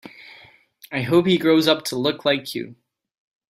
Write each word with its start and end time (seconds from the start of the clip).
I 0.91 1.03
hope 1.03 1.27
he 1.27 1.37
grows 1.37 1.67
up 1.67 1.83
to 1.85 1.95
look 1.95 2.25
like 2.25 2.55
you. 2.55 2.75